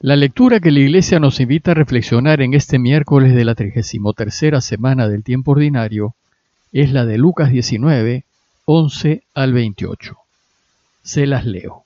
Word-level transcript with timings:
La 0.00 0.14
lectura 0.14 0.60
que 0.60 0.70
la 0.70 0.78
Iglesia 0.78 1.18
nos 1.18 1.40
invita 1.40 1.72
a 1.72 1.74
reflexionar 1.74 2.40
en 2.40 2.54
este 2.54 2.78
miércoles 2.78 3.34
de 3.34 3.44
la 3.44 3.56
33 3.56 4.64
semana 4.64 5.08
del 5.08 5.24
tiempo 5.24 5.50
ordinario 5.50 6.14
es 6.72 6.92
la 6.92 7.04
de 7.04 7.18
Lucas 7.18 7.50
19, 7.50 8.22
11 8.64 9.22
al 9.34 9.52
28. 9.52 10.16
Se 11.02 11.26
las 11.26 11.46
leo. 11.46 11.82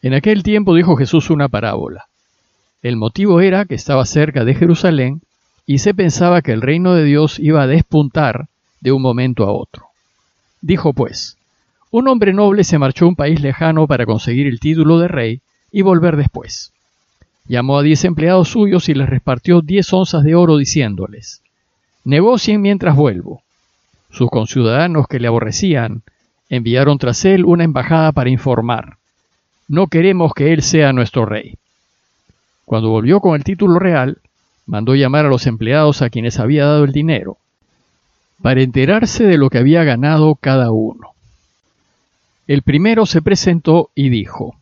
En 0.00 0.14
aquel 0.14 0.42
tiempo 0.42 0.74
dijo 0.74 0.96
Jesús 0.96 1.28
una 1.28 1.50
parábola. 1.50 2.06
El 2.80 2.96
motivo 2.96 3.42
era 3.42 3.66
que 3.66 3.74
estaba 3.74 4.06
cerca 4.06 4.46
de 4.46 4.54
Jerusalén 4.54 5.20
y 5.66 5.80
se 5.80 5.92
pensaba 5.92 6.40
que 6.40 6.52
el 6.52 6.62
reino 6.62 6.94
de 6.94 7.04
Dios 7.04 7.38
iba 7.40 7.60
a 7.60 7.66
despuntar 7.66 8.46
de 8.80 8.90
un 8.90 9.02
momento 9.02 9.44
a 9.44 9.52
otro. 9.52 9.88
Dijo 10.62 10.94
pues, 10.94 11.36
un 11.90 12.08
hombre 12.08 12.32
noble 12.32 12.64
se 12.64 12.78
marchó 12.78 13.04
a 13.04 13.08
un 13.08 13.16
país 13.16 13.42
lejano 13.42 13.86
para 13.86 14.06
conseguir 14.06 14.46
el 14.46 14.60
título 14.60 14.98
de 14.98 15.08
rey 15.08 15.42
y 15.74 15.82
volver 15.82 16.16
después. 16.16 16.72
Llamó 17.48 17.78
a 17.78 17.82
diez 17.82 18.04
empleados 18.04 18.48
suyos 18.48 18.88
y 18.88 18.94
les 18.94 19.08
repartió 19.08 19.60
diez 19.60 19.92
onzas 19.92 20.22
de 20.22 20.36
oro 20.36 20.56
diciéndoles, 20.56 21.42
negocien 22.04 22.62
mientras 22.62 22.94
vuelvo. 22.94 23.42
Sus 24.08 24.30
conciudadanos 24.30 25.08
que 25.08 25.18
le 25.18 25.26
aborrecían 25.26 26.02
enviaron 26.48 26.96
tras 26.98 27.24
él 27.24 27.44
una 27.44 27.64
embajada 27.64 28.12
para 28.12 28.30
informar, 28.30 28.98
no 29.66 29.88
queremos 29.88 30.32
que 30.32 30.52
él 30.52 30.62
sea 30.62 30.92
nuestro 30.92 31.26
rey. 31.26 31.58
Cuando 32.64 32.90
volvió 32.90 33.18
con 33.18 33.34
el 33.34 33.42
título 33.42 33.80
real, 33.80 34.18
mandó 34.66 34.94
llamar 34.94 35.26
a 35.26 35.28
los 35.28 35.44
empleados 35.48 36.02
a 36.02 36.08
quienes 36.08 36.38
había 36.38 36.66
dado 36.66 36.84
el 36.84 36.92
dinero, 36.92 37.36
para 38.40 38.62
enterarse 38.62 39.24
de 39.24 39.38
lo 39.38 39.50
que 39.50 39.58
había 39.58 39.82
ganado 39.82 40.36
cada 40.36 40.70
uno. 40.70 41.14
El 42.46 42.62
primero 42.62 43.06
se 43.06 43.22
presentó 43.22 43.90
y 43.96 44.10
dijo, 44.10 44.54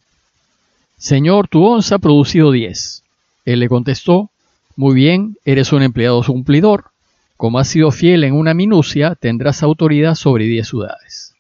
Señor, 1.03 1.49
tu 1.49 1.65
onza 1.65 1.97
ha 1.97 1.99
producido 1.99 2.53
diez. 2.53 3.03
Él 3.45 3.59
le 3.59 3.69
contestó, 3.69 4.31
Muy 4.77 4.95
bien, 4.95 5.37
eres 5.45 5.73
un 5.73 5.83
empleado 5.83 6.23
cumplidor. 6.23 6.93
Como 7.37 7.59
has 7.59 7.67
sido 7.67 7.91
fiel 7.91 8.23
en 8.23 8.35
una 8.35 8.55
minucia, 8.55 9.17
tendrás 9.17 9.65
autoridad 9.65 10.15
sobre 10.15 10.45
diez 10.45 10.69
ciudades. 10.69 11.35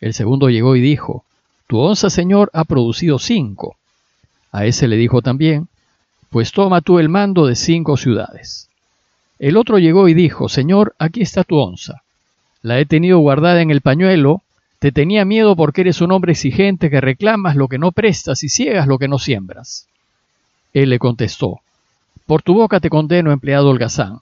El 0.00 0.14
segundo 0.14 0.48
llegó 0.48 0.76
y 0.76 0.80
dijo, 0.80 1.24
Tu 1.66 1.76
onza, 1.76 2.08
Señor, 2.08 2.50
ha 2.54 2.62
producido 2.62 3.18
cinco. 3.18 3.74
A 4.52 4.64
ese 4.64 4.86
le 4.86 4.94
dijo 4.94 5.22
también, 5.22 5.66
Pues 6.30 6.52
toma 6.52 6.80
tú 6.80 7.00
el 7.00 7.08
mando 7.08 7.46
de 7.46 7.56
cinco 7.56 7.96
ciudades. 7.96 8.68
El 9.40 9.56
otro 9.56 9.80
llegó 9.80 10.06
y 10.06 10.14
dijo, 10.14 10.48
Señor, 10.48 10.94
aquí 11.00 11.22
está 11.22 11.42
tu 11.42 11.56
onza. 11.56 12.02
La 12.62 12.78
he 12.78 12.86
tenido 12.86 13.18
guardada 13.18 13.60
en 13.60 13.72
el 13.72 13.80
pañuelo 13.80 14.42
te 14.78 14.92
tenía 14.92 15.24
miedo 15.24 15.56
porque 15.56 15.80
eres 15.80 16.00
un 16.00 16.12
hombre 16.12 16.32
exigente 16.32 16.90
que 16.90 17.00
reclamas 17.00 17.56
lo 17.56 17.68
que 17.68 17.78
no 17.78 17.92
prestas 17.92 18.44
y 18.44 18.48
ciegas 18.48 18.86
lo 18.86 18.98
que 18.98 19.08
no 19.08 19.18
siembras. 19.18 19.88
Él 20.72 20.90
le 20.90 20.98
contestó, 20.98 21.60
Por 22.26 22.42
tu 22.42 22.54
boca 22.54 22.78
te 22.78 22.90
condeno, 22.90 23.32
empleado 23.32 23.70
holgazán. 23.70 24.20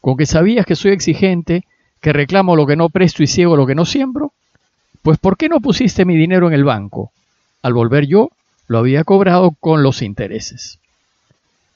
¿Con 0.00 0.16
que 0.16 0.26
sabías 0.26 0.64
que 0.64 0.76
soy 0.76 0.92
exigente, 0.92 1.64
que 2.00 2.12
reclamo 2.12 2.56
lo 2.56 2.66
que 2.66 2.76
no 2.76 2.88
presto 2.88 3.22
y 3.22 3.26
ciego 3.26 3.56
lo 3.56 3.66
que 3.66 3.74
no 3.74 3.84
siembro? 3.84 4.32
Pues 5.02 5.18
¿por 5.18 5.36
qué 5.36 5.48
no 5.48 5.60
pusiste 5.60 6.04
mi 6.04 6.16
dinero 6.16 6.48
en 6.48 6.54
el 6.54 6.64
banco? 6.64 7.12
Al 7.60 7.74
volver 7.74 8.06
yo, 8.06 8.30
lo 8.68 8.78
había 8.78 9.04
cobrado 9.04 9.54
con 9.60 9.82
los 9.82 10.00
intereses. 10.00 10.78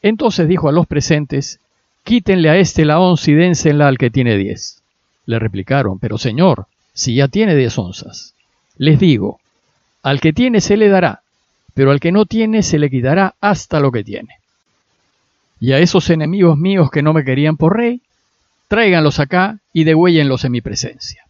Entonces 0.00 0.48
dijo 0.48 0.68
a 0.68 0.72
los 0.72 0.86
presentes, 0.86 1.60
Quítenle 2.04 2.48
a 2.48 2.56
este 2.56 2.84
la 2.84 3.00
once 3.00 3.32
y 3.32 3.34
dénsenla 3.34 3.88
al 3.88 3.98
que 3.98 4.10
tiene 4.10 4.36
diez. 4.36 4.80
Le 5.26 5.38
replicaron, 5.40 5.98
Pero 5.98 6.18
señor, 6.18 6.66
si 6.96 7.14
ya 7.14 7.28
tiene 7.28 7.54
diez 7.54 7.78
onzas. 7.78 8.34
Les 8.78 8.98
digo, 8.98 9.38
al 10.02 10.20
que 10.20 10.32
tiene 10.32 10.62
se 10.62 10.78
le 10.78 10.88
dará, 10.88 11.20
pero 11.74 11.90
al 11.90 12.00
que 12.00 12.10
no 12.10 12.24
tiene 12.24 12.62
se 12.62 12.78
le 12.78 12.88
quitará 12.88 13.34
hasta 13.40 13.80
lo 13.80 13.92
que 13.92 14.02
tiene. 14.02 14.36
Y 15.60 15.72
a 15.72 15.78
esos 15.78 16.08
enemigos 16.08 16.56
míos 16.56 16.90
que 16.90 17.02
no 17.02 17.12
me 17.12 17.22
querían 17.22 17.58
por 17.58 17.76
rey, 17.76 18.00
tráiganlos 18.68 19.20
acá 19.20 19.58
y 19.74 19.84
degüéllenlos 19.84 20.44
en 20.44 20.52
mi 20.52 20.62
presencia. 20.62 21.24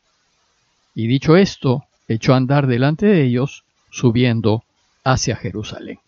Y 0.94 1.08
dicho 1.08 1.36
esto, 1.36 1.84
echó 2.06 2.32
a 2.32 2.36
andar 2.36 2.68
delante 2.68 3.06
de 3.06 3.24
ellos, 3.24 3.64
subiendo 3.90 4.62
hacia 5.02 5.34
Jerusalén. 5.34 5.98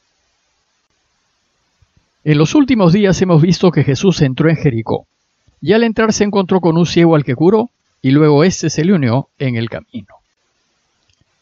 En 2.23 2.39
los 2.39 2.55
últimos 2.55 2.93
días 2.93 3.21
hemos 3.23 3.43
visto 3.43 3.73
que 3.73 3.83
Jesús 3.83 4.23
entró 4.23 4.49
en 4.49 4.57
Jericó, 4.57 5.07
y 5.61 5.73
al 5.73 5.83
entrar 5.83 6.13
se 6.13 6.23
encontró 6.23 6.61
con 6.61 6.77
un 6.77 6.87
ciego 6.87 7.17
al 7.17 7.25
que 7.25 7.35
curó, 7.35 7.71
y 8.03 8.11
luego 8.11 8.45
éste 8.45 8.71
se 8.71 8.85
le 8.85 8.93
unió 8.93 9.29
en 9.39 9.57
el 9.57 9.69
camino. 9.69 10.15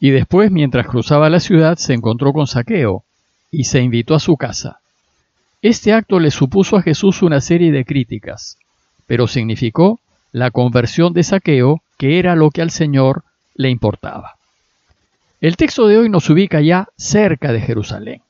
Y 0.00 0.11
después, 0.11 0.50
mientras 0.50 0.87
cruzaba 0.87 1.31
la 1.31 1.41
ciudad, 1.41 1.77
se 1.77 1.94
encontró 1.94 2.33
con 2.33 2.47
Saqueo 2.47 3.05
y 3.50 3.65
se 3.65 3.81
invitó 3.81 4.15
a 4.15 4.21
su 4.21 4.37
casa. 4.37 4.81
Este 5.62 5.93
acto 5.93 6.21
le 6.21 6.31
supuso 6.31 6.77
a 6.77 6.83
Jesús 6.83 7.22
una 7.22 7.41
serie 7.41 7.72
de 7.72 7.84
críticas, 7.84 8.59
pero 9.06 9.27
significó 9.27 10.00
la 10.33 10.50
conversión 10.50 11.12
de 11.12 11.22
Saqueo, 11.22 11.83
que 11.99 12.19
era 12.19 12.37
lo 12.37 12.50
que 12.50 12.62
al 12.62 12.71
Señor 12.71 13.25
le 13.55 13.71
importaba. 13.71 14.34
El 15.41 15.56
texto 15.56 15.87
de 15.87 15.99
hoy 15.99 16.09
nos 16.09 16.28
ubica 16.28 16.61
ya 16.61 16.89
cerca 16.97 17.53
de 17.53 17.61
Jerusalén. 17.61 18.22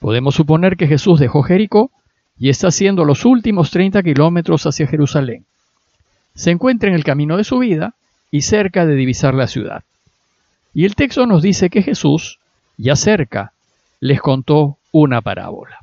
Podemos 0.00 0.34
suponer 0.34 0.76
que 0.76 0.88
Jesús 0.88 1.20
dejó 1.20 1.42
Jericó 1.42 1.90
y 2.38 2.48
está 2.48 2.68
haciendo 2.68 3.04
los 3.04 3.24
últimos 3.24 3.70
30 3.70 4.02
kilómetros 4.02 4.66
hacia 4.66 4.86
Jerusalén 4.86 5.44
se 6.34 6.50
encuentra 6.50 6.88
en 6.88 6.94
el 6.94 7.04
camino 7.04 7.36
de 7.36 7.44
su 7.44 7.58
vida 7.58 7.94
y 8.30 8.42
cerca 8.42 8.86
de 8.86 8.94
divisar 8.94 9.34
la 9.34 9.46
ciudad. 9.46 9.82
Y 10.72 10.84
el 10.84 10.94
texto 10.94 11.26
nos 11.26 11.42
dice 11.42 11.70
que 11.70 11.82
Jesús, 11.82 12.38
ya 12.76 12.96
cerca, 12.96 13.52
les 14.00 14.20
contó 14.20 14.76
una 14.92 15.20
parábola. 15.20 15.78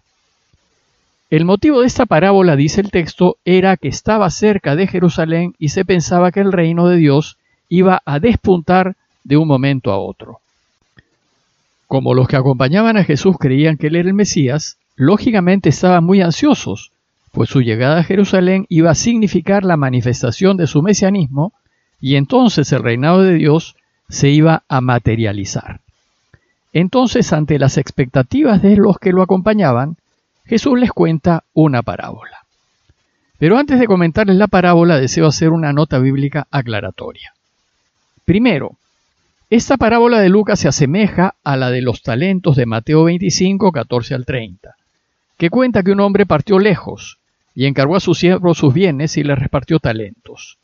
El 1.29 1.43
motivo 1.43 1.81
de 1.81 1.87
esta 1.87 2.05
parábola, 2.05 2.55
dice 2.55 2.79
el 2.79 2.89
texto, 2.89 3.35
era 3.43 3.75
que 3.75 3.89
estaba 3.89 4.29
cerca 4.29 4.75
de 4.77 4.87
Jerusalén 4.87 5.53
y 5.59 5.69
se 5.69 5.83
pensaba 5.83 6.31
que 6.31 6.39
el 6.39 6.53
reino 6.53 6.87
de 6.87 6.95
Dios 6.95 7.37
iba 7.67 8.01
a 8.05 8.19
despuntar 8.19 8.95
de 9.25 9.35
un 9.35 9.47
momento 9.47 9.91
a 9.91 9.97
otro. 9.97 10.39
Como 11.85 12.13
los 12.13 12.29
que 12.29 12.37
acompañaban 12.37 12.95
a 12.95 13.03
Jesús 13.03 13.37
creían 13.37 13.77
que 13.77 13.87
él 13.87 13.97
era 13.97 14.07
el 14.07 14.13
Mesías, 14.13 14.77
lógicamente 14.95 15.67
estaban 15.69 16.03
muy 16.05 16.21
ansiosos 16.21 16.91
pues 17.31 17.49
su 17.49 17.61
llegada 17.61 17.99
a 17.99 18.03
Jerusalén 18.03 18.65
iba 18.69 18.91
a 18.91 18.95
significar 18.95 19.63
la 19.63 19.77
manifestación 19.77 20.57
de 20.57 20.67
su 20.67 20.81
mesianismo 20.81 21.53
y 21.99 22.15
entonces 22.15 22.71
el 22.71 22.83
reinado 22.83 23.23
de 23.23 23.35
Dios 23.35 23.75
se 24.09 24.29
iba 24.29 24.63
a 24.67 24.81
materializar. 24.81 25.81
Entonces, 26.73 27.33
ante 27.33 27.59
las 27.59 27.77
expectativas 27.77 28.61
de 28.61 28.75
los 28.75 28.99
que 28.99 29.11
lo 29.11 29.21
acompañaban, 29.21 29.97
Jesús 30.45 30.79
les 30.79 30.91
cuenta 30.91 31.43
una 31.53 31.81
parábola. 31.81 32.45
Pero 33.39 33.57
antes 33.57 33.79
de 33.79 33.87
comentarles 33.87 34.37
la 34.37 34.47
parábola, 34.47 34.99
deseo 34.99 35.27
hacer 35.27 35.49
una 35.49 35.73
nota 35.73 35.99
bíblica 35.99 36.47
aclaratoria. 36.51 37.33
Primero, 38.25 38.73
esta 39.49 39.77
parábola 39.77 40.19
de 40.19 40.29
Lucas 40.29 40.59
se 40.59 40.67
asemeja 40.67 41.35
a 41.43 41.55
la 41.55 41.69
de 41.69 41.81
los 41.81 42.01
talentos 42.01 42.55
de 42.55 42.65
Mateo 42.65 43.05
25, 43.05 43.71
14 43.71 44.15
al 44.15 44.25
30, 44.25 44.75
que 45.37 45.49
cuenta 45.49 45.83
que 45.83 45.91
un 45.91 45.99
hombre 45.99 46.25
partió 46.25 46.59
lejos 46.59 47.19
y 47.55 47.65
encargó 47.65 47.95
a 47.95 47.99
su 47.99 48.13
siervo 48.13 48.53
sus 48.53 48.73
bienes 48.73 49.17
y 49.17 49.23
le 49.23 49.35
repartió 49.35 49.79
talentos. 49.79 50.57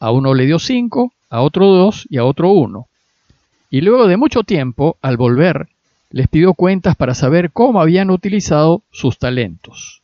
A 0.00 0.10
uno 0.10 0.34
le 0.34 0.46
dio 0.46 0.58
cinco, 0.58 1.12
a 1.30 1.40
otro 1.40 1.66
dos 1.66 2.06
y 2.10 2.18
a 2.18 2.24
otro 2.24 2.50
uno. 2.50 2.86
Y 3.70 3.80
luego 3.80 4.06
de 4.06 4.16
mucho 4.16 4.42
tiempo, 4.42 4.96
al 5.02 5.16
volver, 5.16 5.68
les 6.10 6.28
pidió 6.28 6.54
cuentas 6.54 6.94
para 6.96 7.14
saber 7.14 7.50
cómo 7.50 7.80
habían 7.80 8.10
utilizado 8.10 8.82
sus 8.92 9.18
talentos. 9.18 10.00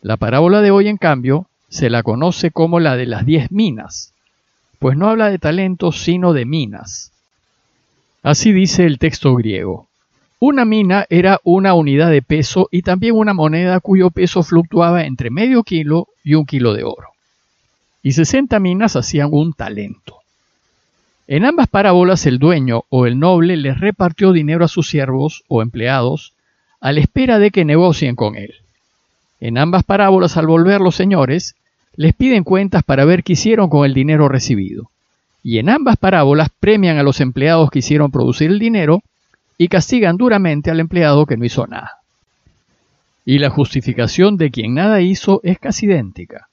La 0.00 0.16
parábola 0.16 0.60
de 0.60 0.70
hoy, 0.70 0.88
en 0.88 0.98
cambio, 0.98 1.46
se 1.68 1.90
la 1.90 2.04
conoce 2.04 2.52
como 2.52 2.78
la 2.78 2.96
de 2.96 3.06
las 3.06 3.26
diez 3.26 3.50
minas, 3.50 4.12
pues 4.78 4.96
no 4.96 5.08
habla 5.08 5.30
de 5.30 5.38
talentos 5.38 6.00
sino 6.00 6.32
de 6.32 6.44
minas. 6.44 7.12
Así 8.22 8.52
dice 8.52 8.84
el 8.84 8.98
texto 8.98 9.34
griego. 9.34 9.88
Una 10.38 10.66
mina 10.66 11.06
era 11.08 11.40
una 11.44 11.72
unidad 11.72 12.10
de 12.10 12.20
peso 12.20 12.68
y 12.70 12.82
también 12.82 13.14
una 13.14 13.32
moneda 13.32 13.80
cuyo 13.80 14.10
peso 14.10 14.42
fluctuaba 14.42 15.04
entre 15.04 15.30
medio 15.30 15.62
kilo 15.62 16.08
y 16.22 16.34
un 16.34 16.44
kilo 16.44 16.74
de 16.74 16.84
oro. 16.84 17.08
Y 18.02 18.12
60 18.12 18.60
minas 18.60 18.96
hacían 18.96 19.30
un 19.32 19.54
talento. 19.54 20.18
En 21.26 21.46
ambas 21.46 21.68
parábolas 21.68 22.26
el 22.26 22.38
dueño 22.38 22.84
o 22.90 23.06
el 23.06 23.18
noble 23.18 23.56
les 23.56 23.80
repartió 23.80 24.32
dinero 24.32 24.64
a 24.64 24.68
sus 24.68 24.88
siervos 24.88 25.42
o 25.48 25.62
empleados 25.62 26.34
a 26.80 26.92
la 26.92 27.00
espera 27.00 27.38
de 27.38 27.50
que 27.50 27.64
negocien 27.64 28.14
con 28.14 28.36
él. 28.36 28.56
En 29.40 29.56
ambas 29.56 29.84
parábolas 29.84 30.36
al 30.36 30.46
volver 30.46 30.82
los 30.82 30.94
señores 30.94 31.56
les 31.96 32.14
piden 32.14 32.44
cuentas 32.44 32.82
para 32.82 33.06
ver 33.06 33.24
qué 33.24 33.32
hicieron 33.32 33.70
con 33.70 33.86
el 33.86 33.94
dinero 33.94 34.28
recibido. 34.28 34.90
Y 35.42 35.58
en 35.58 35.70
ambas 35.70 35.96
parábolas 35.96 36.50
premian 36.60 36.98
a 36.98 37.02
los 37.02 37.20
empleados 37.20 37.70
que 37.70 37.78
hicieron 37.78 38.10
producir 38.10 38.50
el 38.50 38.58
dinero 38.58 39.02
y 39.58 39.68
castigan 39.68 40.16
duramente 40.16 40.70
al 40.70 40.80
empleado 40.80 41.26
que 41.26 41.36
no 41.36 41.44
hizo 41.44 41.66
nada. 41.66 42.00
Y 43.24 43.38
la 43.38 43.50
justificación 43.50 44.36
de 44.36 44.50
quien 44.50 44.74
nada 44.74 45.00
hizo 45.00 45.40
es 45.42 45.58
casi 45.58 45.86
idéntica. 45.86 46.48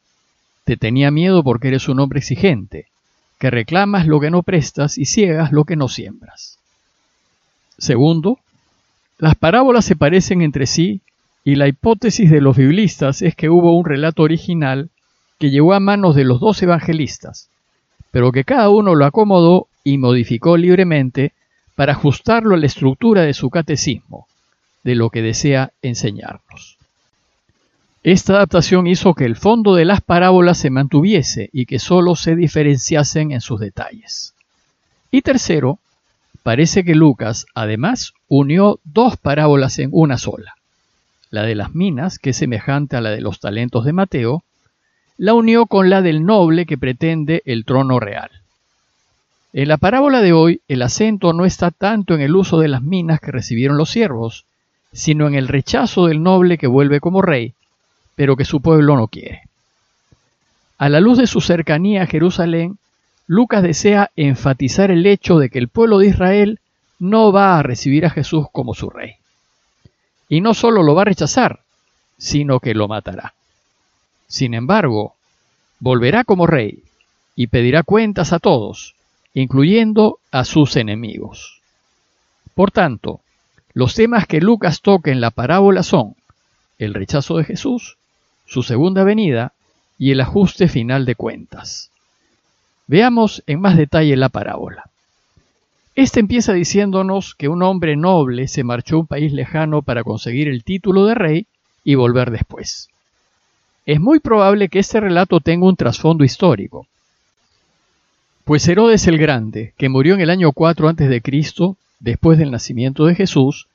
Te 0.64 0.78
tenía 0.78 1.12
miedo 1.12 1.44
porque 1.44 1.68
eres 1.68 1.90
un 1.90 2.00
hombre 2.00 2.20
exigente, 2.20 2.88
que 3.38 3.52
reclamas 3.52 4.08
lo 4.08 4.20
que 4.20 4.32
no 4.32 4.42
prestas 4.42 4.98
y 4.98 5.06
ciegas 5.06 5.52
lo 5.52 5.66
que 5.66 5.76
no 5.76 5.88
siembras. 5.88 6.58
Segundo, 7.78 8.40
Las 9.20 9.36
parábolas 9.36 9.86
se 9.86 9.96
parecen 9.96 10.42
entre 10.42 10.66
sí 10.66 11.02
y 11.44 11.56
la 11.56 11.68
hipótesis 11.68 12.32
de 12.32 12.42
los 12.42 12.58
biblistas 12.58 13.22
es 13.22 13.36
que 13.36 13.50
hubo 13.50 13.78
un 13.78 13.86
relato 13.86 14.24
original 14.24 14.90
que 15.40 15.50
llegó 15.50 15.74
a 15.74 15.80
manos 15.80 16.16
de 16.16 16.24
los 16.24 16.40
dos 16.40 16.62
evangelistas, 16.64 17.50
pero 18.12 18.32
que 18.32 18.44
cada 18.44 18.70
uno 18.70 18.96
lo 18.96 19.06
acomodó 19.06 19.68
y 19.84 19.98
modificó 19.98 20.58
libremente 20.58 21.34
para 21.76 21.94
ajustarlo 21.94 22.56
a 22.56 22.58
la 22.58 22.66
estructura 22.66 23.22
de 23.22 23.34
su 23.34 23.50
catecismo, 23.50 24.28
de 24.84 24.96
lo 24.96 25.10
que 25.10 25.22
desea 25.22 25.72
enseñarnos. 25.82 26.78
Esta 28.04 28.34
adaptación 28.34 28.86
hizo 28.86 29.14
que 29.14 29.24
el 29.24 29.38
fondo 29.38 29.76
de 29.76 29.86
las 29.86 30.02
parábolas 30.02 30.58
se 30.58 30.70
mantuviese 30.70 31.50
y 31.54 31.66
que 31.66 31.80
sólo 31.80 32.16
se 32.16 32.36
diferenciasen 32.36 33.32
en 33.32 33.40
sus 33.40 33.62
detalles. 33.62 34.34
Y 35.10 35.22
tercero, 35.22 35.80
parece 36.44 36.84
que 36.84 36.96
Lucas 36.96 37.46
además 37.56 38.14
unió 38.28 38.80
dos 38.84 39.16
parábolas 39.16 39.80
en 39.80 39.90
una 39.94 40.18
sola. 40.18 40.56
La 41.30 41.44
de 41.44 41.56
las 41.56 41.74
minas, 41.74 42.20
que 42.20 42.32
es 42.32 42.38
semejante 42.38 42.98
a 42.98 43.02
la 43.02 43.12
de 43.12 43.22
los 43.22 43.40
talentos 43.40 43.86
de 43.86 43.94
Mateo, 43.94 44.44
la 45.18 45.34
unió 45.34 45.66
con 45.68 45.90
la 45.90 46.02
del 46.02 46.26
noble 46.26 46.66
que 46.66 46.78
pretende 46.78 47.42
el 47.46 47.64
trono 47.64 48.00
real. 48.02 48.43
En 49.54 49.68
la 49.68 49.78
parábola 49.78 50.22
de 50.22 50.34
hoy, 50.34 50.62
el 50.68 50.82
acento 50.82 51.32
no 51.32 51.46
está 51.46 51.70
tanto 51.70 52.16
en 52.16 52.22
el 52.22 52.36
uso 52.36 52.60
de 52.60 52.68
las 52.68 52.82
minas 52.82 53.20
que 53.20 53.32
recibieron 53.32 53.78
los 53.78 53.92
siervos, 53.92 54.46
sino 54.92 55.28
en 55.28 55.36
el 55.36 55.48
rechazo 55.48 56.08
del 56.08 56.24
noble 56.24 56.58
que 56.58 56.66
vuelve 56.66 57.00
como 57.00 57.22
rey, 57.22 57.54
pero 58.16 58.36
que 58.36 58.46
su 58.46 58.62
pueblo 58.62 58.96
no 58.96 59.08
quiere. 59.08 59.44
A 60.80 60.90
la 60.90 61.00
luz 61.00 61.20
de 61.20 61.28
su 61.28 61.40
cercanía 61.40 62.02
a 62.02 62.08
Jerusalén, 62.08 62.80
Lucas 63.28 63.62
desea 63.62 64.10
enfatizar 64.16 64.90
el 64.90 65.06
hecho 65.06 65.38
de 65.38 65.50
que 65.50 65.60
el 65.60 65.68
pueblo 65.68 66.00
de 66.00 66.08
Israel 66.08 66.60
no 66.98 67.32
va 67.32 67.60
a 67.60 67.64
recibir 67.64 68.08
a 68.08 68.10
Jesús 68.10 68.48
como 68.52 68.74
su 68.74 68.90
rey. 68.90 69.18
Y 70.30 70.42
no 70.42 70.56
solo 70.56 70.82
lo 70.82 70.96
va 70.96 71.04
a 71.04 71.06
rechazar, 71.06 71.60
sino 72.18 72.60
que 72.60 72.74
lo 72.74 72.88
matará. 72.88 73.36
Sin 74.28 74.56
embargo, 74.56 75.14
volverá 75.80 76.24
como 76.24 76.48
rey 76.48 76.82
y 77.36 77.48
pedirá 77.48 77.84
cuentas 77.84 78.34
a 78.34 78.40
todos, 78.40 78.96
incluyendo 79.34 80.20
a 80.32 80.46
sus 80.46 80.76
enemigos. 80.76 81.62
Por 82.54 82.72
tanto, 82.72 83.22
los 83.74 83.96
temas 83.96 84.28
que 84.28 84.42
Lucas 84.42 84.82
toca 84.82 85.12
en 85.12 85.22
la 85.22 85.32
parábola 85.32 85.84
son 85.84 86.16
el 86.78 86.94
rechazo 86.94 87.38
de 87.38 87.44
Jesús, 87.44 87.98
su 88.46 88.62
segunda 88.62 89.04
venida 89.04 89.54
y 89.98 90.12
el 90.12 90.22
ajuste 90.22 90.68
final 90.68 91.06
de 91.06 91.16
cuentas. 91.16 91.90
Veamos 92.88 93.44
en 93.48 93.62
más 93.62 93.78
detalle 93.78 94.16
la 94.16 94.30
parábola. 94.30 94.84
Este 95.96 96.20
empieza 96.20 96.54
diciéndonos 96.54 97.36
que 97.36 97.48
un 97.48 97.64
hombre 97.64 97.96
noble 97.96 98.48
se 98.48 98.64
marchó 98.64 98.98
a 98.98 99.00
un 99.00 99.08
país 99.08 99.32
lejano 99.32 99.82
para 99.82 100.04
conseguir 100.04 100.48
el 100.48 100.64
título 100.64 101.06
de 101.06 101.16
rey 101.16 101.46
y 101.84 101.96
volver 101.96 102.32
después. 102.32 102.90
Es 103.86 104.00
muy 104.00 104.20
probable 104.20 104.70
que 104.70 104.80
este 104.80 105.00
relato 105.00 105.40
tenga 105.40 105.68
un 105.68 105.76
trasfondo 105.76 106.24
histórico, 106.24 106.88
pues 108.44 108.68
Herodes 108.68 109.08
el 109.08 109.18
Grande, 109.18 109.74
que 109.78 109.90
murió 109.90 110.16
en 110.16 110.22
el 110.22 110.30
año 110.30 110.52
4 110.52 110.90
a.C., 110.90 111.22
después 112.00 112.38
del 112.38 112.52
nacimiento 112.52 113.06
de 113.06 113.16
Jesús, 113.16 113.68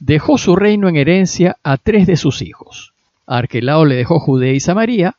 dejó 0.00 0.38
su 0.38 0.56
reino 0.56 0.88
en 0.88 0.96
herencia 0.96 1.56
a 1.62 1.76
tres 1.76 2.06
de 2.08 2.16
sus 2.16 2.42
hijos. 2.42 2.92
A 3.26 3.38
Arquelao 3.38 3.84
le 3.84 3.94
dejó 3.94 4.18
Judea 4.18 4.52
y 4.52 4.60
Samaria, 4.60 5.14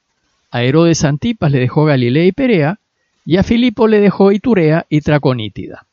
a 0.52 0.64
Herodes 0.64 1.06
Antipas 1.06 1.52
le 1.52 1.60
dejó 1.60 1.86
Galilea 1.86 2.26
y 2.26 2.32
Perea, 2.34 2.80
y 3.26 3.38
a 3.38 3.44
Filipo 3.44 3.88
le 3.88 4.02
dejó 4.02 4.34
Iturea 4.34 4.86
y 4.90 5.00
Traconítida. 5.00 5.86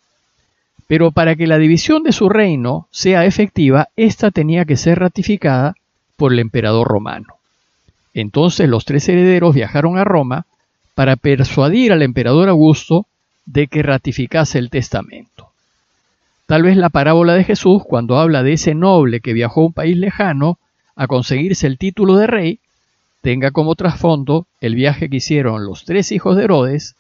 Pero 0.89 1.13
para 1.13 1.37
que 1.37 1.47
la 1.47 1.59
división 1.59 2.03
de 2.03 2.11
su 2.11 2.29
reino 2.29 2.89
sea 2.91 3.25
efectiva, 3.25 3.89
ésta 3.95 4.33
tenía 4.33 4.65
que 4.65 4.77
ser 4.77 4.99
ratificada 4.99 5.77
por 6.17 6.33
el 6.33 6.41
emperador 6.41 6.89
romano. 6.89 7.35
Entonces 8.13 8.69
los 8.69 8.85
tres 8.85 9.09
herederos 9.09 9.55
viajaron 9.55 9.97
a 9.97 10.05
Roma 10.05 10.47
para 11.01 11.17
persuadir 11.17 11.95
al 11.95 12.03
emperador 12.03 12.51
Augusto 12.51 13.07
de 13.47 13.69
que 13.69 13.83
ratificase 13.83 14.59
el 14.59 14.69
testamento. 14.69 15.49
Tal 16.45 16.63
vez 16.63 16.77
la 16.77 16.91
parábola 16.91 17.33
de 17.33 17.45
Jesús, 17.45 17.83
cuando 17.89 18.19
habla 18.19 18.43
de 18.43 18.53
ese 18.53 18.75
noble 18.75 19.21
que 19.21 19.33
viajó 19.33 19.63
a 19.63 19.67
un 19.69 19.73
país 19.73 19.97
lejano 19.97 20.59
a 20.97 21.07
conseguirse 21.07 21.67
el 21.67 21.79
título 21.79 22.17
de 22.17 22.27
rey, 22.27 22.59
tenga 23.23 23.51
como 23.51 23.77
trasfondo 23.77 24.45
el 24.61 24.75
viaje 24.75 25.09
que 25.09 25.17
hicieron 25.17 25.65
los 25.65 25.87
tres 25.87 26.13
hijos 26.13 26.37
de 26.37 26.45
Herodes 26.45 26.97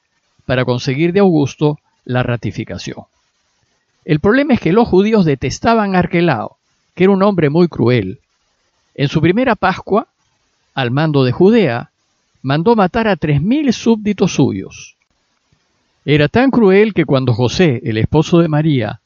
para 0.46 0.64
conseguir 0.64 1.12
de 1.12 1.20
Augusto 1.20 1.78
la 2.06 2.22
ratificación. 2.22 3.04
El 4.06 4.20
problema 4.20 4.54
es 4.54 4.60
que 4.60 4.72
los 4.72 4.88
judíos 4.88 5.26
detestaban 5.26 5.94
a 5.94 5.98
Arquelao, 5.98 6.56
que 6.94 7.04
era 7.04 7.12
un 7.12 7.22
hombre 7.22 7.50
muy 7.50 7.68
cruel. 7.68 8.20
En 8.94 9.08
su 9.08 9.20
primera 9.20 9.56
Pascua, 9.56 10.06
al 10.72 10.90
mando 10.90 11.22
de 11.22 11.32
Judea, 11.32 11.90
mandó 12.42 12.76
matar 12.76 13.08
a 13.08 13.16
tres 13.16 13.42
mil 13.42 13.72
súbditos 13.72 14.34
suyos. 14.34 14.96
Era 16.04 16.28
tan 16.28 16.50
cruel 16.50 16.94
que 16.94 17.04
cuando 17.04 17.34
José, 17.34 17.80
el 17.84 17.98
esposo 17.98 18.38
de 18.38 18.48
María, 18.48 19.00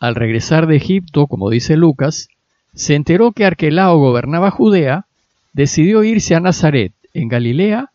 al 0.00 0.14
regresar 0.14 0.66
de 0.66 0.76
Egipto, 0.76 1.26
como 1.26 1.50
dice 1.50 1.76
Lucas, 1.76 2.28
se 2.74 2.94
enteró 2.94 3.32
que 3.32 3.44
Arquelao 3.44 3.98
gobernaba 3.98 4.50
Judea, 4.50 5.06
decidió 5.52 6.02
irse 6.02 6.34
a 6.34 6.40
Nazaret, 6.40 6.92
en 7.14 7.28
Galilea, 7.28 7.90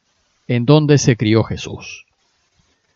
en 0.47 0.65
donde 0.65 0.97
se 0.97 1.15
crió 1.15 1.44
Jesús. 1.44 2.06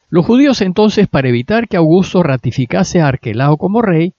Los 0.09 0.25
judíos 0.25 0.61
entonces, 0.61 1.07
para 1.07 1.29
evitar 1.29 1.67
que 1.67 1.77
Augusto 1.77 2.23
ratificase 2.23 3.01
a 3.01 3.07
Arquelao 3.07 3.57
como 3.57 3.81
rey, 3.81 4.13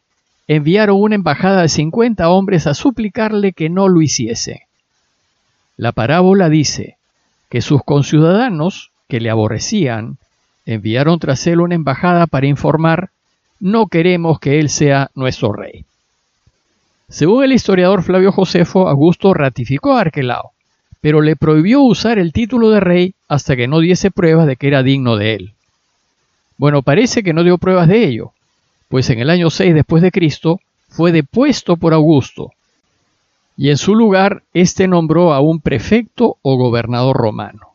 enviaron 0.46 1.00
una 1.00 1.14
embajada 1.14 1.62
de 1.62 1.68
50 1.68 2.28
hombres 2.28 2.66
a 2.66 2.74
suplicarle 2.74 3.52
que 3.52 3.70
no 3.70 3.88
lo 3.88 4.02
hiciese. 4.02 4.66
La 5.76 5.92
parábola 5.92 6.48
dice 6.48 6.96
que 7.50 7.60
sus 7.60 7.82
conciudadanos, 7.84 8.92
que 9.08 9.20
le 9.20 9.28
aborrecían, 9.28 10.16
enviaron 10.64 11.18
tras 11.18 11.46
él 11.46 11.60
una 11.60 11.74
embajada 11.74 12.26
para 12.26 12.46
informar 12.46 13.10
no 13.58 13.88
queremos 13.88 14.40
que 14.40 14.58
él 14.58 14.70
sea 14.70 15.10
nuestro 15.14 15.52
rey. 15.52 15.84
Según 17.10 17.44
el 17.44 17.52
historiador 17.52 18.02
Flavio 18.02 18.32
Josefo, 18.32 18.88
Augusto 18.88 19.34
ratificó 19.34 19.92
a 19.92 20.00
Arquelao, 20.00 20.52
pero 21.00 21.20
le 21.20 21.36
prohibió 21.36 21.82
usar 21.82 22.18
el 22.18 22.32
título 22.32 22.70
de 22.70 22.80
rey 22.80 23.14
hasta 23.28 23.56
que 23.56 23.68
no 23.68 23.80
diese 23.80 24.10
pruebas 24.10 24.46
de 24.46 24.56
que 24.56 24.68
era 24.68 24.82
digno 24.82 25.16
de 25.16 25.34
él. 25.34 25.52
Bueno, 26.56 26.82
parece 26.82 27.22
que 27.22 27.32
no 27.32 27.42
dio 27.42 27.58
pruebas 27.58 27.88
de 27.88 28.04
ello, 28.04 28.32
pues 28.88 29.10
en 29.10 29.18
el 29.18 29.28
año 29.28 29.50
6 29.50 29.74
después 29.74 30.02
de 30.02 30.10
Cristo 30.10 30.60
fue 30.88 31.12
depuesto 31.12 31.76
por 31.76 31.94
Augusto, 31.94 32.52
y 33.56 33.70
en 33.70 33.76
su 33.76 33.94
lugar 33.94 34.42
éste 34.54 34.88
nombró 34.88 35.32
a 35.32 35.40
un 35.40 35.60
prefecto 35.60 36.36
o 36.42 36.56
gobernador 36.56 37.16
romano. 37.16 37.68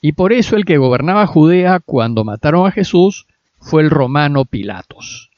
Y 0.00 0.12
por 0.12 0.32
eso 0.32 0.56
el 0.56 0.64
que 0.64 0.78
gobernaba 0.78 1.26
Judea 1.26 1.80
cuando 1.80 2.24
mataron 2.24 2.66
a 2.66 2.70
Jesús 2.70 3.26
fue 3.60 3.82
el 3.82 3.90
romano 3.90 4.44
Pilatos. 4.44 5.30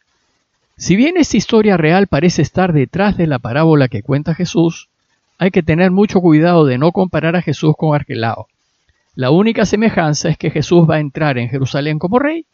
Si 0.77 0.97
bien 0.97 1.17
esta 1.17 1.37
historia 1.37 1.77
real 1.77 2.07
parece 2.07 2.43
estar 2.43 2.73
detrás 2.73 3.17
de 3.17 3.27
la 3.27 3.39
parábola 3.39 3.89
que 3.89 4.03
cuenta 4.03 4.35
Jesús, 4.35 4.89
hay 5.39 5.51
que 5.51 5.63
tener 5.63 5.91
mucho 5.91 6.21
cuidado 6.21 6.67
de 6.67 6.79
no 6.79 6.93
comparar 6.93 7.37
a 7.37 7.43
Jesús 7.43 7.75
con 7.77 7.95
Arquelao. 7.95 8.47
La 9.15 9.31
única 9.31 9.67
semejanza 9.67 10.29
es 10.29 10.39
que 10.39 10.51
Jesús 10.51 10.89
va 10.89 10.97
a 10.97 11.01
entrar 11.01 11.37
en 11.39 11.49
Jerusalén 11.49 11.99
como 11.99 12.19
rey 12.19 12.47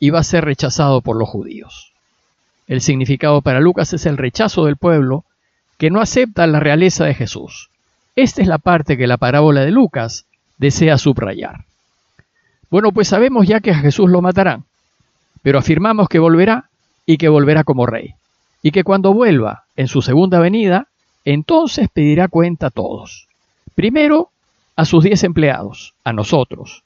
y 0.00 0.10
va 0.10 0.20
a 0.20 0.24
ser 0.24 0.44
rechazado 0.44 1.00
por 1.00 1.16
los 1.16 1.28
judíos. 1.28 1.92
El 2.66 2.80
significado 2.80 3.42
para 3.42 3.60
Lucas 3.60 3.92
es 3.92 4.06
el 4.06 4.16
rechazo 4.16 4.64
del 4.64 4.76
pueblo 4.76 5.24
que 5.78 5.90
no 5.90 6.00
acepta 6.00 6.46
la 6.46 6.60
realeza 6.60 7.04
de 7.06 7.14
Jesús. 7.14 7.70
Esta 8.16 8.42
es 8.42 8.48
la 8.48 8.58
parte 8.58 8.98
que 8.98 9.06
la 9.06 9.16
parábola 9.16 9.62
de 9.62 9.70
Lucas 9.70 10.26
desea 10.58 10.98
subrayar. 10.98 11.64
Bueno, 12.70 12.92
pues 12.92 13.08
sabemos 13.08 13.46
ya 13.46 13.60
que 13.60 13.70
a 13.70 13.78
Jesús 13.78 14.10
lo 14.10 14.20
matarán 14.20 14.64
pero 15.42 15.58
afirmamos 15.58 16.08
que 16.08 16.18
volverá 16.18 16.68
y 17.06 17.16
que 17.16 17.28
volverá 17.28 17.64
como 17.64 17.86
rey, 17.86 18.14
y 18.62 18.70
que 18.70 18.84
cuando 18.84 19.14
vuelva 19.14 19.64
en 19.76 19.88
su 19.88 20.02
segunda 20.02 20.40
venida, 20.40 20.88
entonces 21.24 21.88
pedirá 21.92 22.28
cuenta 22.28 22.66
a 22.66 22.70
todos. 22.70 23.28
Primero, 23.74 24.30
a 24.76 24.84
sus 24.84 25.04
diez 25.04 25.24
empleados, 25.24 25.94
a 26.04 26.12
nosotros, 26.12 26.82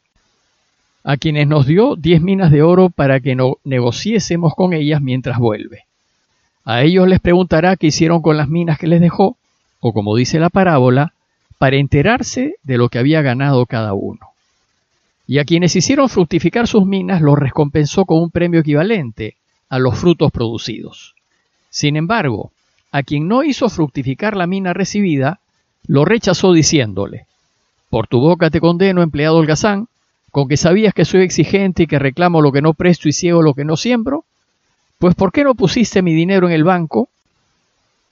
a 1.05 1.17
quienes 1.17 1.49
nos 1.49 1.67
dio 1.67 1.97
diez 1.97 2.23
minas 2.23 2.51
de 2.51 2.63
oro 2.63 2.91
para 2.91 3.21
que 3.21 3.35
no 3.35 3.57
negociésemos 3.65 4.55
con 4.55 4.73
ellas 4.73 5.01
mientras 5.01 5.39
vuelve. 5.39 5.87
A 6.64 6.83
ellos 6.83 7.09
les 7.09 7.21
preguntará 7.21 7.76
qué 7.76 7.88
hicieron 7.88 8.23
con 8.23 8.37
las 8.37 8.49
minas 8.49 8.78
que 8.78 8.87
les 8.87 9.00
dejó, 9.00 9.37
o 9.81 9.92
como 9.92 10.16
dice 10.16 10.38
la 10.38 10.50
parábola, 10.50 11.12
para 11.59 11.76
enterarse 11.76 12.57
de 12.62 12.78
lo 12.78 12.88
que 12.88 12.99
había 12.99 13.23
ganado 13.23 13.66
cada 13.66 13.95
uno 13.95 14.33
y 15.26 15.38
a 15.38 15.45
quienes 15.45 15.75
hicieron 15.76 16.09
fructificar 16.09 16.66
sus 16.66 16.85
minas 16.85 17.23
los 17.23 17.38
recompensó 17.38 18.04
con 18.04 18.23
un 18.23 18.31
premio 18.31 18.61
equivalente 18.61 19.37
a 19.69 19.78
los 19.78 19.99
frutos 19.99 20.31
producidos. 20.31 21.14
Sin 21.71 21.97
embargo, 21.97 22.52
a 22.90 23.02
quien 23.02 23.28
no 23.28 23.42
hizo 23.42 23.71
fructificar 23.71 24.37
la 24.37 24.47
mina 24.47 24.75
recibida, 24.75 25.40
lo 25.87 26.04
rechazó 26.04 26.52
diciéndole, 26.52 27.26
Por 27.88 28.09
tu 28.09 28.21
boca 28.21 28.50
te 28.50 28.61
condeno, 28.61 29.02
empleado 29.02 29.38
holgazán, 29.38 29.88
con 30.31 30.49
que 30.49 30.57
sabías 30.57 30.92
que 30.92 31.04
soy 31.04 31.23
exigente 31.23 31.85
y 31.85 31.87
que 31.87 31.99
reclamo 31.99 32.42
lo 32.42 32.52
que 32.52 32.61
no 32.61 32.75
presto 32.75 33.09
y 33.09 33.12
ciego 33.12 33.40
lo 33.42 33.54
que 33.54 33.64
no 33.64 33.76
siembro, 33.76 34.25
pues 35.02 35.16
¿por 35.16 35.32
qué 35.32 35.42
no 35.42 35.56
pusiste 35.56 36.00
mi 36.00 36.14
dinero 36.14 36.47
en 36.47 36.52
el 36.52 36.62
banco? 36.62 37.09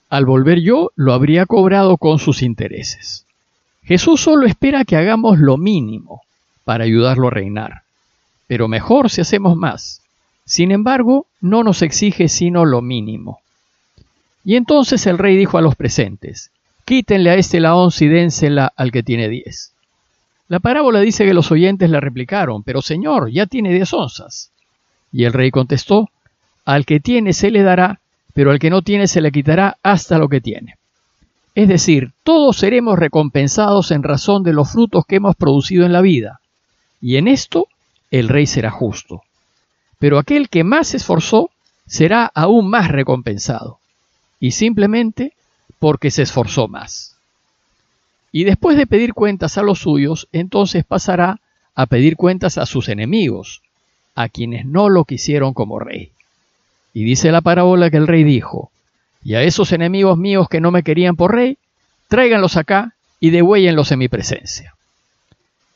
al 0.09 0.25
volver 0.25 0.59
yo 0.59 0.91
lo 0.97 1.13
habría 1.13 1.45
cobrado 1.45 1.95
con 1.95 2.19
sus 2.19 2.41
intereses. 2.41 3.25
Jesús 3.81 4.19
solo 4.19 4.45
espera 4.45 4.83
que 4.83 4.97
hagamos 4.97 5.39
lo 5.39 5.55
mínimo 5.55 6.21
para 6.65 6.83
ayudarlo 6.83 7.29
a 7.29 7.31
reinar, 7.31 7.83
pero 8.45 8.67
mejor 8.67 9.09
si 9.09 9.21
hacemos 9.21 9.55
más. 9.55 10.01
Sin 10.43 10.73
embargo, 10.73 11.27
no 11.39 11.63
nos 11.63 11.81
exige 11.81 12.27
sino 12.27 12.65
lo 12.65 12.81
mínimo. 12.81 13.39
Y 14.43 14.57
entonces 14.57 15.07
el 15.07 15.17
rey 15.17 15.37
dijo 15.37 15.57
a 15.57 15.61
los 15.61 15.77
presentes, 15.77 16.51
quítenle 16.83 17.29
a 17.29 17.35
este 17.35 17.61
la 17.61 17.73
once 17.73 18.03
y 18.03 18.09
dénsela 18.09 18.73
al 18.75 18.91
que 18.91 19.01
tiene 19.01 19.29
diez. 19.29 19.71
La 20.49 20.59
parábola 20.59 20.99
dice 20.99 21.23
que 21.23 21.33
los 21.33 21.53
oyentes 21.53 21.89
le 21.89 22.01
replicaron, 22.01 22.63
pero 22.63 22.81
señor, 22.81 23.31
ya 23.31 23.45
tiene 23.45 23.73
diez 23.73 23.93
onzas. 23.93 24.51
Y 25.13 25.23
el 25.23 25.31
rey 25.31 25.51
contestó, 25.51 26.09
al 26.65 26.85
que 26.85 26.99
tiene 26.99 27.33
se 27.33 27.51
le 27.51 27.63
dará, 27.63 27.99
pero 28.33 28.51
al 28.51 28.59
que 28.59 28.69
no 28.69 28.81
tiene 28.81 29.07
se 29.07 29.21
le 29.21 29.31
quitará 29.31 29.77
hasta 29.83 30.17
lo 30.17 30.29
que 30.29 30.41
tiene. 30.41 30.75
Es 31.53 31.67
decir, 31.67 32.11
todos 32.23 32.57
seremos 32.57 32.97
recompensados 32.97 33.91
en 33.91 34.03
razón 34.03 34.43
de 34.43 34.53
los 34.53 34.71
frutos 34.71 35.05
que 35.05 35.17
hemos 35.17 35.35
producido 35.35 35.85
en 35.85 35.91
la 35.91 36.01
vida, 36.01 36.39
y 37.01 37.17
en 37.17 37.27
esto 37.27 37.67
el 38.09 38.29
rey 38.29 38.45
será 38.45 38.71
justo. 38.71 39.23
Pero 39.99 40.17
aquel 40.17 40.49
que 40.49 40.63
más 40.63 40.89
se 40.89 40.97
esforzó 40.97 41.49
será 41.85 42.31
aún 42.33 42.69
más 42.69 42.89
recompensado, 42.89 43.79
y 44.39 44.51
simplemente 44.51 45.33
porque 45.79 46.11
se 46.11 46.21
esforzó 46.21 46.67
más. 46.67 47.17
Y 48.31 48.45
después 48.45 48.77
de 48.77 48.87
pedir 48.87 49.13
cuentas 49.13 49.57
a 49.57 49.61
los 49.61 49.79
suyos, 49.79 50.29
entonces 50.31 50.85
pasará 50.85 51.41
a 51.75 51.85
pedir 51.85 52.15
cuentas 52.15 52.57
a 52.57 52.65
sus 52.65 52.87
enemigos, 52.87 53.61
a 54.15 54.29
quienes 54.29 54.65
no 54.65 54.89
lo 54.89 55.03
quisieron 55.03 55.53
como 55.53 55.79
rey. 55.79 56.11
Y 56.93 57.03
dice 57.03 57.31
la 57.31 57.41
parábola 57.41 57.89
que 57.89 57.97
el 57.97 58.07
rey 58.07 58.23
dijo, 58.23 58.71
y 59.23 59.35
a 59.35 59.43
esos 59.43 59.71
enemigos 59.71 60.17
míos 60.17 60.47
que 60.49 60.61
no 60.61 60.71
me 60.71 60.83
querían 60.83 61.15
por 61.15 61.33
rey, 61.33 61.57
tráiganlos 62.07 62.57
acá 62.57 62.95
y 63.19 63.29
degüéllenlos 63.29 63.91
en 63.91 63.99
mi 63.99 64.07
presencia. 64.07 64.75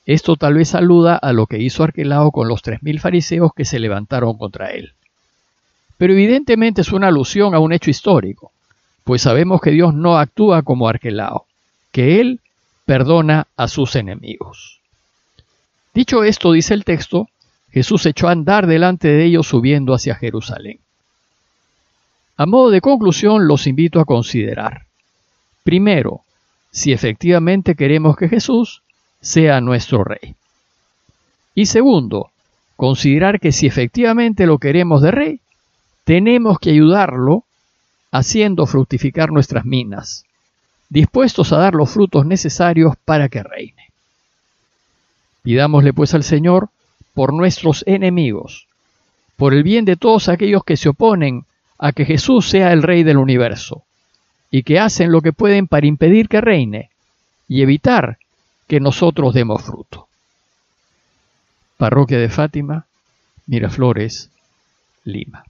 Esto 0.05 0.35
tal 0.35 0.55
vez 0.55 0.75
aluda 0.75 1.15
a 1.15 1.33
lo 1.33 1.47
que 1.47 1.59
hizo 1.59 1.83
Arquelao 1.83 2.31
con 2.31 2.47
los 2.47 2.61
tres 2.61 2.83
mil 2.83 2.99
fariseos 2.99 3.51
que 3.55 3.65
se 3.65 3.79
levantaron 3.79 4.37
contra 4.37 4.71
él. 4.71 4.93
Pero 5.97 6.13
evidentemente 6.13 6.81
es 6.81 6.91
una 6.91 7.07
alusión 7.07 7.55
a 7.55 7.59
un 7.59 7.73
hecho 7.73 7.89
histórico, 7.89 8.51
pues 9.03 9.21
sabemos 9.21 9.61
que 9.61 9.71
Dios 9.71 9.93
no 9.93 10.17
actúa 10.17 10.63
como 10.63 10.87
Arquelao, 10.87 11.45
que 11.91 12.19
Él 12.19 12.41
perdona 12.85 13.47
a 13.55 13.67
sus 13.67 13.95
enemigos. 13.95 14.81
Dicho 15.93 16.23
esto, 16.23 16.51
dice 16.51 16.73
el 16.73 16.83
texto, 16.83 17.29
Jesús 17.71 18.05
echó 18.05 18.27
a 18.27 18.31
andar 18.31 18.67
delante 18.67 19.07
de 19.07 19.25
ellos 19.25 19.47
subiendo 19.47 19.93
hacia 19.93 20.15
Jerusalén. 20.15 20.79
A 22.37 22.45
modo 22.45 22.69
de 22.69 22.81
conclusión, 22.81 23.47
los 23.47 23.67
invito 23.67 23.99
a 23.99 24.05
considerar. 24.05 24.85
Primero, 25.63 26.21
si 26.71 26.91
efectivamente 26.91 27.75
queremos 27.75 28.17
que 28.17 28.27
Jesús 28.27 28.81
sea 29.21 29.61
nuestro 29.61 30.03
Rey. 30.03 30.35
Y 31.55 31.67
segundo, 31.67 32.31
considerar 32.75 33.39
que 33.39 33.53
si 33.53 33.65
efectivamente 33.65 34.45
lo 34.45 34.57
queremos 34.57 35.01
de 35.01 35.11
Rey, 35.11 35.39
tenemos 36.03 36.59
que 36.59 36.71
ayudarlo 36.71 37.45
haciendo 38.11 38.65
fructificar 38.65 39.31
nuestras 39.31 39.65
minas, 39.65 40.25
dispuestos 40.89 41.51
a 41.51 41.57
dar 41.57 41.73
los 41.73 41.89
frutos 41.89 42.25
necesarios 42.25 42.95
para 43.05 43.29
que 43.29 43.43
reine. 43.43 43.91
Pidámosle 45.41 45.93
pues 45.93 46.13
al 46.13 46.23
Señor 46.23 46.69
por 47.13 47.33
nuestros 47.33 47.83
enemigos, 47.87 48.67
por 49.37 49.53
el 49.53 49.63
bien 49.63 49.85
de 49.85 49.95
todos 49.95 50.29
aquellos 50.29 50.63
que 50.63 50.77
se 50.77 50.89
oponen 50.89 51.45
a 51.77 51.91
que 51.91 52.05
Jesús 52.05 52.49
sea 52.49 52.71
el 52.71 52.83
Rey 52.83 53.03
del 53.03 53.17
universo, 53.17 53.83
y 54.51 54.63
que 54.63 54.79
hacen 54.79 55.11
lo 55.11 55.21
que 55.21 55.33
pueden 55.33 55.67
para 55.67 55.87
impedir 55.87 56.29
que 56.29 56.41
reine 56.41 56.89
y 57.47 57.61
evitar 57.61 58.17
que 58.67 58.79
nosotros 58.79 59.33
demos 59.33 59.63
fruto. 59.63 60.07
Parroquia 61.77 62.17
de 62.17 62.29
Fátima, 62.29 62.85
Miraflores, 63.47 64.29
Lima. 65.03 65.43